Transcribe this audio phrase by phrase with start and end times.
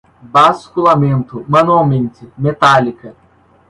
[0.33, 3.15] basculamento, manualmente, metálica